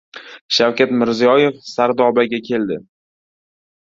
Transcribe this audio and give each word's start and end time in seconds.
Shavkat 0.55 0.95
Mirziyoyev 1.01 1.61
Sardobaga 1.73 2.41
keldi 2.49 2.81